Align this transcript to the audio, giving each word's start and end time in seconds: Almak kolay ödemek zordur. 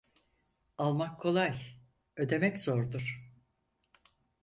Almak 0.77 1.19
kolay 1.21 1.61
ödemek 2.17 2.57
zordur. 2.57 3.21